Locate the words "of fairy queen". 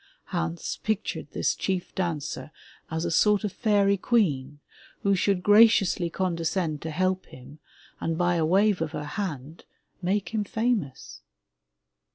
3.43-4.59